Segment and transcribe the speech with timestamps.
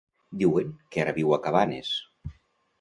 [0.43, 1.95] Diuen que ara viu a Cabanes.